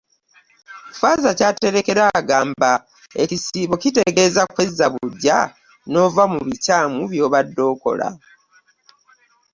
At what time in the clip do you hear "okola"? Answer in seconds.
7.73-8.07